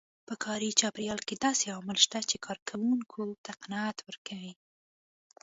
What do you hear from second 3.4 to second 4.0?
ته قناعت